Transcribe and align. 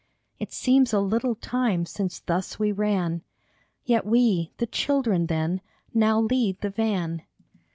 It 0.39 0.51
seems 0.51 0.93
a 0.93 0.99
little 0.99 1.35
time 1.35 1.85
since 1.85 2.21
thus 2.21 2.57
we 2.57 2.71
ran, 2.71 3.21
Yet 3.85 4.03
we, 4.03 4.51
the 4.57 4.65
children 4.65 5.27
then, 5.27 5.61
now 5.93 6.19
lead 6.21 6.59
the 6.61 6.71
van. 6.71 7.21